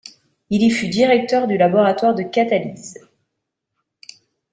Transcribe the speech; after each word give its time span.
Il 0.49 0.63
y 0.63 0.71
fut 0.71 0.87
directeur 0.87 1.45
du 1.45 1.57
laboratoire 1.59 2.15
de 2.15 2.23
catalyse. 2.23 2.95